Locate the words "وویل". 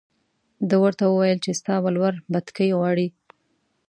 1.07-1.39